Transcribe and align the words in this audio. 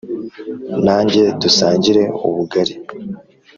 nanjye 0.85 1.23
dusangire 1.41 2.03
ubugari 2.27 2.73